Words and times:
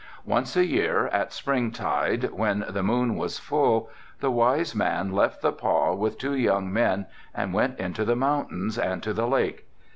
Once 0.25 0.55
a 0.57 0.65
year, 0.65 1.05
at 1.09 1.31
spring 1.31 1.69
tide, 1.69 2.31
when 2.31 2.65
the 2.67 2.81
moon 2.81 3.15
was 3.15 3.37
full, 3.37 3.87
the 4.19 4.31
wise 4.31 4.73
man 4.73 5.11
left 5.11 5.43
the 5.43 5.51
pah 5.51 5.93
with 5.93 6.17
two 6.17 6.33
young 6.35 6.73
men 6.73 7.05
and 7.35 7.53
went 7.53 7.77
into 7.79 8.03
the 8.03 8.15
mountains 8.15 8.79
and 8.79 9.03
to 9.03 9.13
the 9.13 9.27
lake. 9.27 9.67